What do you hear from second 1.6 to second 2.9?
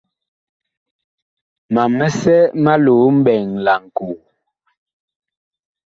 Mam misɛ ma